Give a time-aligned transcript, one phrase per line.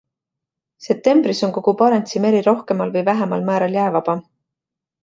[0.85, 4.23] Septembris on kogu Barentsi meri rohkemal või vähemal määral jäävaba.